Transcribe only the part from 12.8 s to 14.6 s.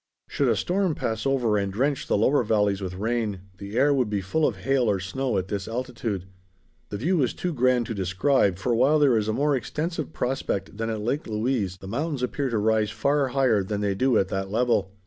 far higher than they do at that